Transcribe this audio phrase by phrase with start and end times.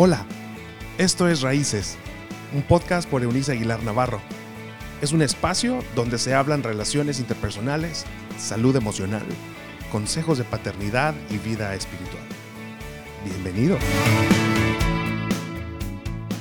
[0.00, 0.24] Hola,
[0.96, 1.96] esto es Raíces,
[2.54, 4.20] un podcast por Eunice Aguilar Navarro.
[5.02, 8.04] Es un espacio donde se hablan relaciones interpersonales,
[8.38, 9.24] salud emocional,
[9.90, 12.22] consejos de paternidad y vida espiritual.
[13.24, 13.76] Bienvenido.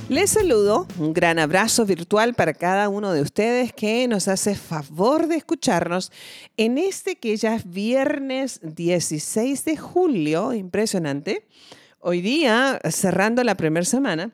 [0.07, 5.25] Les saludo, un gran abrazo virtual para cada uno de ustedes que nos hace favor
[5.25, 6.11] de escucharnos
[6.57, 11.47] en este que ya es viernes 16 de julio, impresionante,
[11.99, 14.31] Hoy día, cerrando la primera semana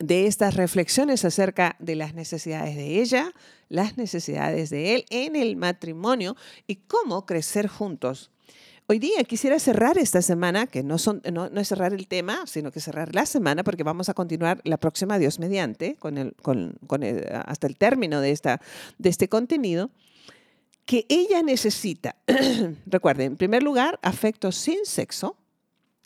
[0.00, 3.32] de estas reflexiones acerca de las necesidades de ella,
[3.68, 6.36] las necesidades de él en el matrimonio
[6.66, 8.32] y cómo crecer juntos.
[8.88, 13.14] Hoy día quisiera cerrar esta semana, que no, es cerrar el tema, sino que cerrar
[13.14, 15.96] la semana, porque vamos a continuar la próxima Dios mediante,
[17.46, 18.60] hasta el término de, esta,
[18.98, 19.90] de este contenido,
[20.84, 22.16] que ella necesita,
[22.86, 25.36] recuerden, en primer lugar, afecto sin sexo,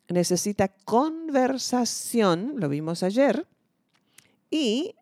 [0.09, 3.47] necesita conversación, lo vimos ayer,
[4.51, 4.95] y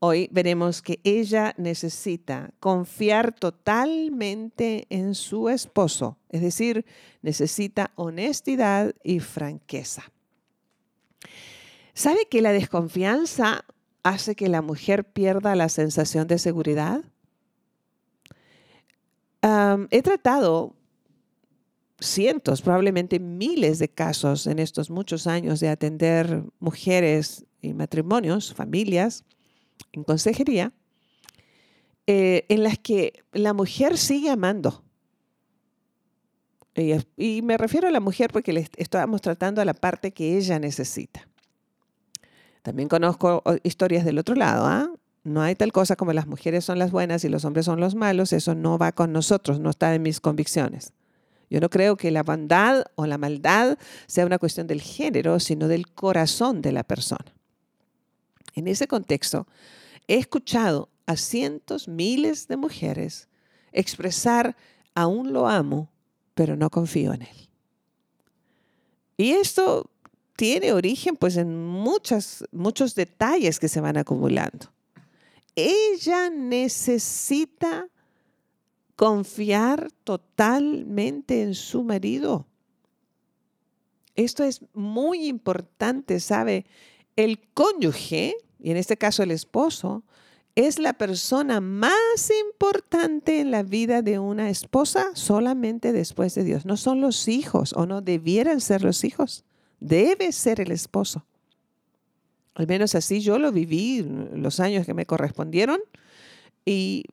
[0.00, 6.84] hoy veremos que ella necesita confiar totalmente en su esposo, es decir,
[7.22, 10.10] necesita honestidad y franqueza.
[11.94, 13.64] ¿Sabe que la desconfianza
[14.02, 17.04] hace que la mujer pierda la sensación de seguridad?
[19.90, 20.74] he tratado
[22.00, 29.24] cientos, probablemente miles de casos en estos muchos años de atender mujeres y matrimonios, familias,
[29.92, 30.72] en consejería,
[32.06, 34.82] eh, en las que la mujer sigue amando.
[37.16, 40.60] Y, me refiero a la mujer porque le estamos tratando a la parte que ella
[40.60, 41.28] necesita.
[42.62, 44.64] También conozco historias del otro lado.
[44.64, 44.92] ¿ah?
[45.24, 47.96] No hay tal cosa como las mujeres son las buenas y los hombres son los
[47.96, 48.32] malos.
[48.32, 50.92] Eso no va con nosotros, no está en mis convicciones.
[51.50, 55.68] Yo no creo que la bondad o la maldad sea una cuestión del género, sino
[55.68, 57.34] del corazón de la persona.
[58.54, 59.46] En ese contexto,
[60.06, 63.28] he escuchado a cientos, miles de mujeres
[63.72, 64.56] expresar,
[64.94, 65.90] aún lo amo,
[66.34, 67.48] pero no confío en él.
[69.16, 69.90] Y esto
[70.36, 74.70] tiene origen pues en muchas, muchos detalles que se van acumulando.
[75.54, 77.88] Ella necesita
[78.98, 82.48] confiar totalmente en su marido.
[84.16, 86.66] Esto es muy importante, ¿sabe?
[87.14, 90.02] El cónyuge, y en este caso el esposo,
[90.56, 91.94] es la persona más
[92.48, 96.66] importante en la vida de una esposa solamente después de Dios.
[96.66, 99.44] No son los hijos o no debieran ser los hijos.
[99.78, 101.24] Debe ser el esposo.
[102.54, 105.78] Al menos así yo lo viví los años que me correspondieron
[106.64, 107.04] y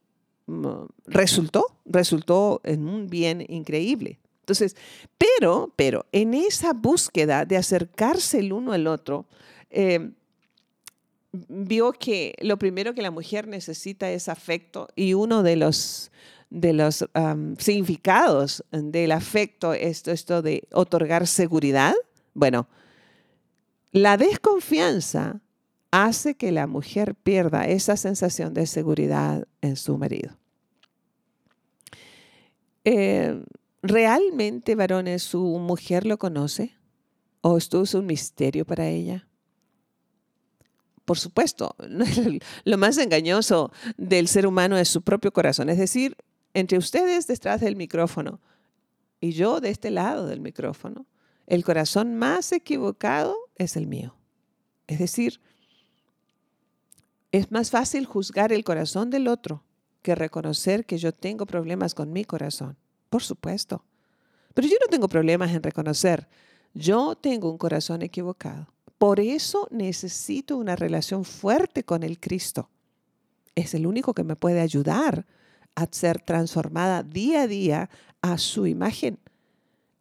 [1.05, 4.19] resultó, resultó en un bien increíble.
[4.41, 4.75] Entonces,
[5.17, 9.25] pero, pero en esa búsqueda de acercarse el uno al otro,
[9.71, 10.11] eh,
[11.49, 16.11] vio que lo primero que la mujer necesita es afecto y uno de los,
[16.49, 17.05] de los
[17.57, 21.95] significados del afecto es esto de otorgar seguridad.
[22.33, 22.67] Bueno,
[23.91, 25.41] la desconfianza
[26.03, 30.37] hace que la mujer pierda esa sensación de seguridad en su marido.
[32.83, 33.41] Eh,
[33.81, 36.75] ¿Realmente, varones, su mujer lo conoce?
[37.41, 39.27] ¿O esto es un misterio para ella?
[41.05, 41.75] Por supuesto,
[42.65, 45.69] lo más engañoso del ser humano es su propio corazón.
[45.69, 46.17] Es decir,
[46.53, 48.41] entre ustedes detrás del micrófono
[49.21, 51.05] y yo de este lado del micrófono,
[51.47, 54.15] el corazón más equivocado es el mío.
[54.87, 55.39] Es decir,
[57.37, 59.61] es más fácil juzgar el corazón del otro
[60.01, 62.77] que reconocer que yo tengo problemas con mi corazón.
[63.09, 63.83] Por supuesto.
[64.53, 66.29] Pero yo no tengo problemas en reconocer,
[66.73, 68.67] yo tengo un corazón equivocado.
[68.97, 72.69] Por eso necesito una relación fuerte con el Cristo.
[73.53, 75.25] Es el único que me puede ayudar
[75.75, 77.89] a ser transformada día a día
[78.21, 79.19] a su imagen.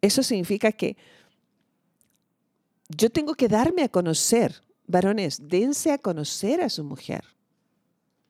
[0.01, 0.97] Eso significa que
[2.89, 7.25] yo tengo que darme a conocer Varones, dense a conocer a su mujer.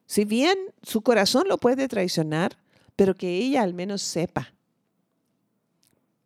[0.05, 2.57] Si bien su corazón lo puede traicionar,
[2.95, 4.53] pero que ella al menos sepa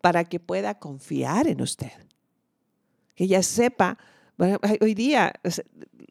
[0.02, 1.92] para que pueda confiar en usted.
[3.16, 3.98] Que ella sepa,
[4.82, 5.34] hoy día,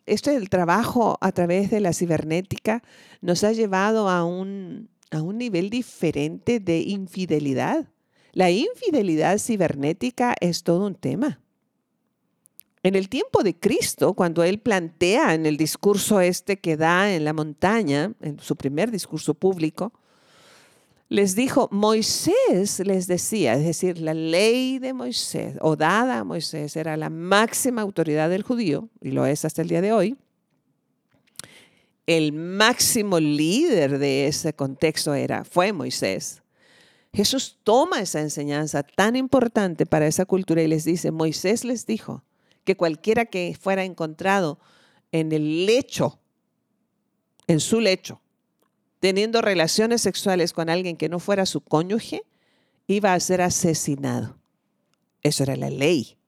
[0.07, 2.83] esto del trabajo a través de la cibernética
[3.21, 7.89] nos ha llevado a un, a un nivel diferente de infidelidad.
[8.33, 11.41] La infidelidad cibernética es todo un tema.
[12.89, 17.23] En el tiempo de Cristo, cuando él plantea en el discurso este que da en
[17.23, 19.93] la montaña, en su primer discurso público,
[21.11, 26.77] les dijo, Moisés les decía, es decir, la ley de Moisés o dada a Moisés
[26.77, 30.17] era la máxima autoridad del judío, y lo es hasta el día de hoy.
[32.07, 36.41] El máximo líder de ese contexto era, fue Moisés.
[37.13, 42.25] Jesús toma esa enseñanza tan importante para esa cultura y les dice, Moisés les dijo
[42.69, 44.59] que cualquiera que fuera encontrado
[45.11, 46.19] en el lecho,
[47.47, 48.21] en su lecho,
[49.01, 52.25] teniendo relaciones sexuales con alguien que no fuera su cónyuge,
[52.87, 54.37] iba a ser asesinado.
[55.23, 56.19] Eso era la ley.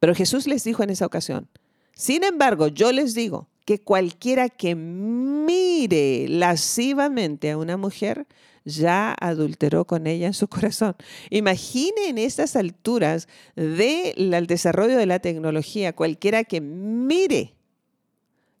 [0.00, 1.48] Pero Jesús les dijo en esa ocasión,
[1.94, 8.26] sin embargo, yo les digo que cualquiera que mire lascivamente a una mujer,
[8.68, 10.94] ya adulteró con ella en su corazón.
[11.30, 17.54] Imagine en estas alturas del desarrollo de la tecnología, cualquiera que mire.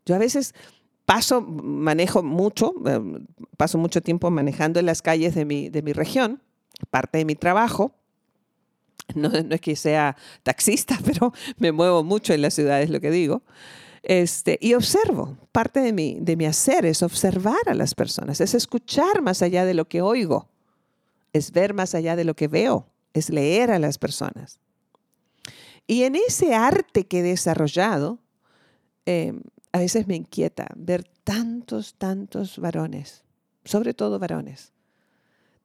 [0.04, 0.54] Yo a veces
[1.04, 3.26] paso, manejo mucho, em,
[3.56, 6.42] paso mucho tiempo manejando en las calles de mi, de mi región,
[6.90, 7.94] parte de mi trabajo.
[9.14, 13.10] No, no, es que sea taxista, pero me muevo mucho en las ciudades, lo que
[13.10, 13.42] digo.
[14.02, 18.54] Este, y observo, parte de mi, de mi hacer es observar a las personas, es
[18.54, 20.48] escuchar más allá de lo que oigo,
[21.32, 24.60] es ver más allá de lo que veo, es leer a las personas.
[25.86, 28.18] Y en ese arte que he desarrollado,
[29.06, 29.32] eh,
[29.72, 33.24] a veces me inquieta ver tantos, tantos varones,
[33.64, 34.72] sobre todo varones,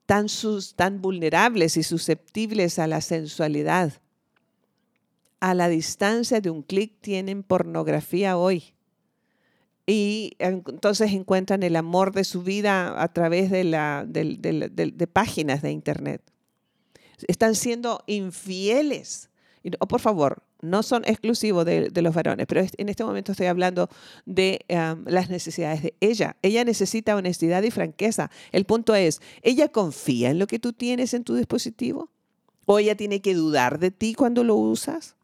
[0.05, 3.93] tan, sus, tan vulnerables y susceptibles a la sensualidad.
[5.43, 8.75] A la distancia de un clic tienen pornografía hoy.
[9.85, 16.21] Y entonces encuentran el amor de su vida a través de, páginas de Internet.
[17.27, 19.31] Están siendo infieles.
[19.81, 23.89] O por favor, no son exclusivos de, los varones, pero en este momento estoy hablando
[24.25, 26.37] de las necesidades de ella.
[26.41, 28.31] Ella necesita honestidad y franqueza.
[28.53, 32.09] El punto es, ¿ella confía en lo que tú tienes en tu dispositivo?
[32.65, 35.17] ¿O ella tiene que dudar de ti cuando lo usas?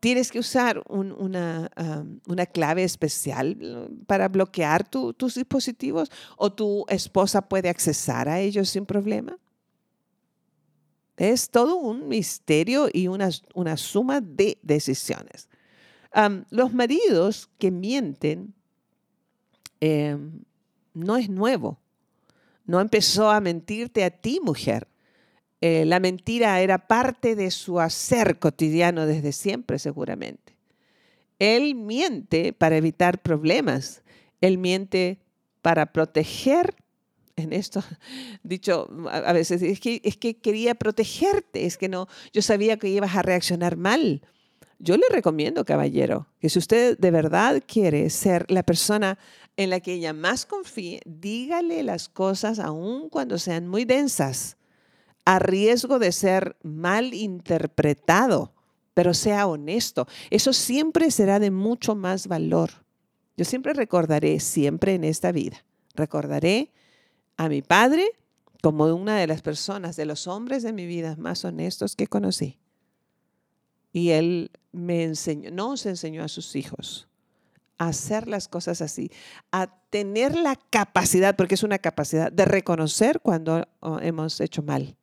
[0.00, 1.70] ¿Tienes que usar una,
[2.52, 6.10] clave especial para bloquear tus dispositivos?
[6.38, 9.38] ¿O tu esposa puede accesar a ellos sin problema?
[11.18, 15.50] Es todo un misterio y una, una suma de decisiones.
[16.48, 18.54] los maridos que mienten
[19.80, 20.42] em,
[20.94, 21.78] no es nuevo.
[22.64, 24.88] No empezó a mentirte a ti, mujer.
[25.60, 30.56] Eh, la mentira era parte de su hacer cotidiano desde siempre, seguramente.
[31.38, 34.02] Él miente para evitar problemas.
[34.40, 35.18] Él miente
[35.62, 36.74] para proteger
[37.36, 37.82] en esto,
[38.42, 42.88] dicho a veces, es que, es que quería protegerte, es que no, yo sabía que
[42.88, 44.22] ibas a reaccionar mal.
[44.78, 49.18] Yo le recomiendo, caballero, que si usted de verdad quiere ser la persona
[49.56, 54.56] en la que ella más confíe, dígale las cosas aun cuando sean muy densas,
[55.24, 58.52] a riesgo de ser mal interpretado,
[58.94, 60.06] pero sea honesto.
[60.30, 62.70] Eso siempre será de mucho más valor.
[63.36, 65.64] Yo siempre recordaré, siempre en esta vida,
[65.94, 66.72] recordaré
[67.36, 68.10] a mi padre
[68.62, 72.58] como una de las personas, de los hombres de mi vida más honestos que conocí.
[73.92, 77.08] Y él me enseñó, nos enseñó a sus hijos
[77.78, 79.10] a hacer las cosas así,
[79.50, 84.96] a tener la capacidad, porque es una capacidad de reconocer cuando oh, hemos hecho mal.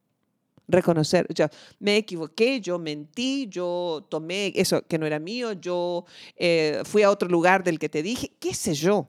[0.67, 1.47] Reconocer, yo
[1.79, 6.05] me equivoqué, yo mentí, yo tomé eso que no era mío, yo
[6.35, 9.07] eh, fui a otro lugar del que te dije, qué sé yo.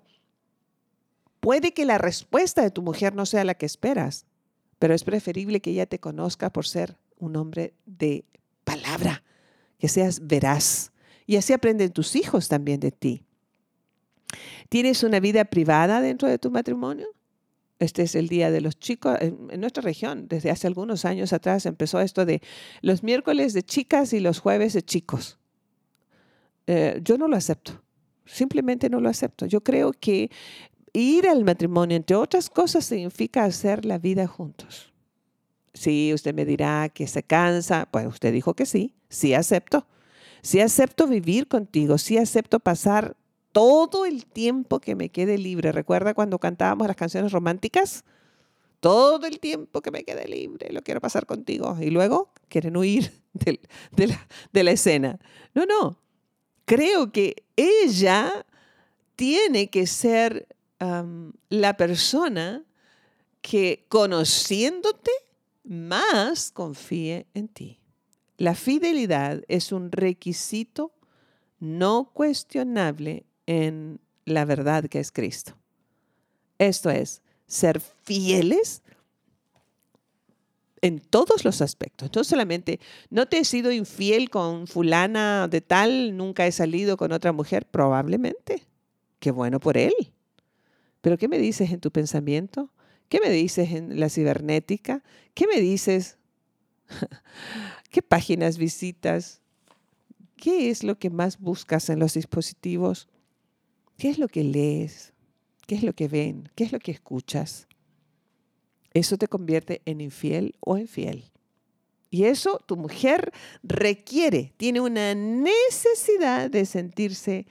[1.40, 4.26] Puede que la respuesta de tu mujer no sea la que esperas,
[4.78, 8.24] pero es preferible que ella te conozca por ser un hombre de
[8.64, 9.24] palabra,
[9.78, 10.92] que seas veraz.
[11.26, 13.24] Y así aprenden tus hijos también de ti.
[14.68, 17.08] ¿Tienes una vida privada dentro de tu matrimonio?
[17.78, 19.16] Este es el día de los chicos.
[19.20, 22.42] En, nuestra región, desde hace algunos años atrás, empezó esto de
[22.82, 25.38] los miércoles de chicas y los jueves de chicos.
[26.66, 27.82] Eh, yo no lo acepto.
[28.26, 29.46] Simplemente no lo acepto.
[29.46, 30.30] Yo creo que
[30.92, 34.92] ir al matrimonio, entre otras cosas, significa hacer la vida juntos.
[35.72, 37.88] Sí, usted me dirá que se cansa.
[37.90, 39.86] Pues usted dijo que sí, sí acepto.
[40.42, 43.16] Sí acepto vivir contigo, sí acepto pasar
[43.58, 45.72] todo el tiempo que me quede libre.
[45.72, 48.04] ¿Recuerda cuando cantábamos las canciones románticas?
[48.78, 51.76] Todo el tiempo que me quede libre, lo quiero pasar contigo.
[51.80, 55.18] Y luego quieren huir de, la, escena.
[55.54, 55.98] No, no.
[56.66, 58.46] Creo que ella
[59.16, 60.46] tiene que ser
[61.48, 62.64] la persona
[63.40, 65.10] que conociéndote
[65.64, 67.80] más confíe en ti.
[68.36, 70.92] La fidelidad es un requisito
[71.58, 75.56] no cuestionable en la verdad que es Cristo.
[76.58, 78.82] Esto es, ser fieles
[80.82, 82.10] en todos los aspectos.
[82.14, 82.78] No solamente,
[83.08, 87.64] no te he sido infiel con fulana de tal, nunca he salido con otra mujer,
[87.64, 88.66] probablemente.
[89.18, 89.94] Qué bueno por él.
[91.00, 92.68] Pero ¿qué me dices en tu pensamiento?
[93.08, 95.02] ¿Qué me dices en la cibernética?
[95.32, 96.18] ¿Qué me dices?
[97.90, 99.40] ¿Qué páginas visitas?
[100.36, 103.08] ¿Qué es lo que más buscas en los dispositivos?
[103.98, 105.12] ¿Qué es lo que lees?
[105.66, 106.48] ¿Qué es lo que ven?
[106.54, 107.66] ¿Qué es lo que escuchas?
[108.94, 111.24] Eso te convierte en infiel o infiel.
[112.08, 113.32] Y eso tu mujer
[113.64, 117.46] requiere, tiene una necesidad de sentirse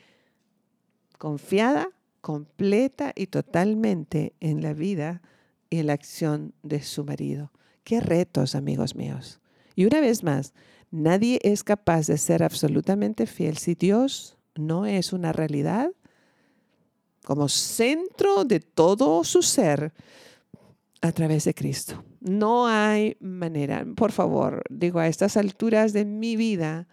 [1.18, 1.90] confiada,
[2.22, 5.22] completa y totalmente en la vida
[5.70, 7.52] y en la acción de su marido.
[7.84, 9.42] Qué retos, amigos míos.
[9.76, 10.54] Y una vez más,
[10.92, 15.92] nadie es capaz de ser absolutamente fiel si Dios no es una realidad
[17.28, 19.92] como centro de todo su ser
[21.02, 22.06] a través de Cristo.
[22.22, 26.88] No hay manera, por favor, digo, a estas alturas de mi vida,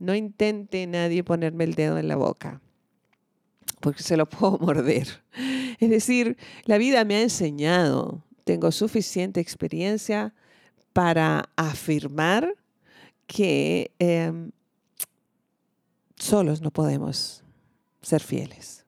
[0.00, 2.60] no intente nadie ponerme el dedo en la boca,
[3.78, 5.22] porque se lo puedo morder.
[5.78, 10.34] Es decir, la vida me ha enseñado, tengo suficiente experiencia
[10.92, 12.56] para afirmar
[13.28, 14.50] que em,
[16.16, 17.44] solos no podemos
[18.02, 18.85] ser fieles.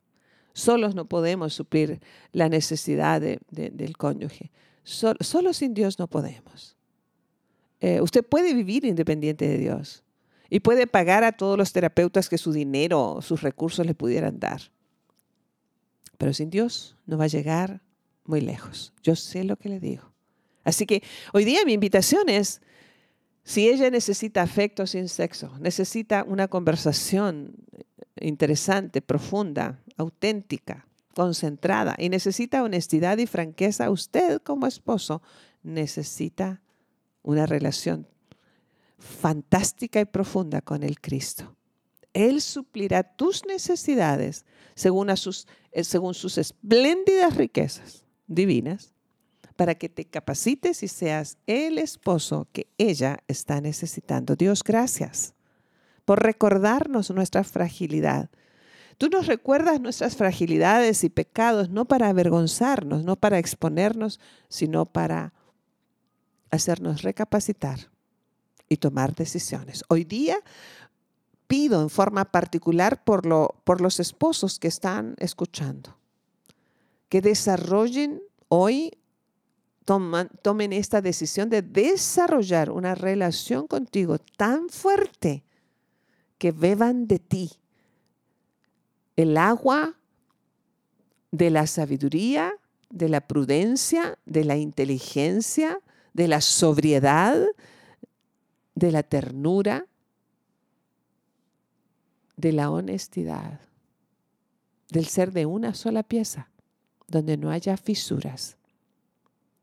[0.58, 2.00] Solos no podemos suplir
[2.32, 4.50] la necesidad del cónyuge.
[4.82, 6.76] solo sin Dios no podemos.
[7.80, 10.02] Eh, usted puede vivir independiente de Dios
[10.50, 14.60] y puede pagar a todos los terapeutas que su dinero, sus recursos le pudieran dar.
[16.16, 17.80] Pero sin Dios no va a llegar
[18.24, 18.92] muy lejos.
[19.04, 20.10] Yo sé lo que le digo.
[20.64, 22.62] Así que hoy día mi invitación es,
[23.48, 27.54] si ella necesita afecto sin sexo, necesita una conversación
[28.20, 35.22] interesante, profunda, auténtica, concentrada y necesita honestidad y franqueza, usted como esposo
[35.62, 36.60] necesita
[37.22, 38.06] una relación
[38.98, 41.56] fantástica y profunda con el Cristo.
[42.12, 48.92] Él suplirá tus necesidades según, sus, eh, según sus espléndidas riquezas divinas
[49.58, 54.36] para que te capacites y seas el esposo que ella está necesitando.
[54.36, 55.34] Dios, gracias
[56.04, 58.30] por recordarnos nuestra fragilidad.
[58.98, 65.32] Tú nos recuerdas nuestras fragilidades y pecados no para avergonzarnos, no para exponernos, sino para
[66.52, 67.90] hacernos recapacitar
[68.68, 69.82] y tomar decisiones.
[69.88, 70.38] Hoy día
[71.48, 75.98] pido en forma particular por, lo, por los esposos que están escuchando,
[77.08, 78.97] que desarrollen hoy,
[80.42, 85.44] tomen esta decisión de desarrollar una relación contigo tan fuerte
[86.36, 87.52] que beban de ti
[89.16, 89.94] el agua
[91.30, 92.52] de la sabiduría,
[92.90, 95.80] de la prudencia, de la inteligencia,
[96.12, 97.42] de la sobriedad,
[98.74, 99.86] de la ternura,
[102.36, 103.60] de la honestidad,
[104.90, 106.50] del ser de una sola pieza,
[107.06, 108.57] donde no haya fisuras,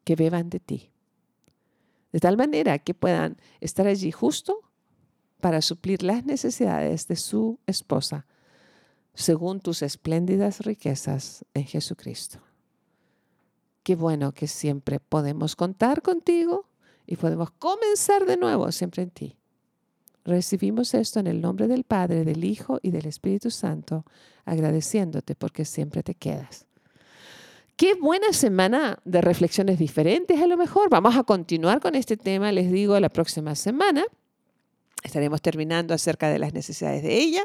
[0.06, 0.92] que beban de ti.
[2.14, 4.62] De tal manera que puedan estar allí justo
[5.42, 8.26] para suplir las necesidades de su esposa,
[9.14, 12.40] según tus espléndidas riquezas en Jesucristo.
[13.84, 16.70] Qué bueno que siempre podemos contar contigo
[17.06, 19.38] y podemos comenzar de nuevo siempre en ti.
[20.24, 24.06] Recibimos esto en el nombre del Padre, del Hijo y del Espíritu Santo,
[24.44, 26.66] agradeciéndote porque siempre te quedas.
[27.78, 30.90] Qué buena semana de reflexiones diferentes a lo mejor.
[30.90, 34.06] Vamos a continuar con este tema, les digo, la próxima semana.
[35.04, 37.44] Estaremos terminando acerca de las necesidades de ella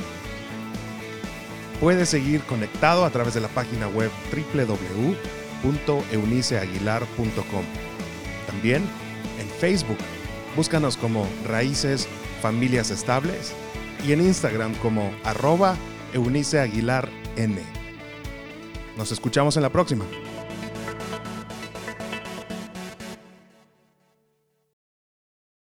[1.81, 4.11] puedes seguir conectado a través de la página web
[5.63, 7.65] www.euniceaguilar.com.
[8.47, 8.83] También
[9.41, 9.99] en Facebook,
[10.57, 12.09] búscanos como Raíces
[12.41, 13.53] Familias Estables
[14.07, 15.77] y en Instagram como arroba
[16.13, 17.57] Eunice Aguilar N.
[18.97, 20.05] Nos escuchamos en la próxima.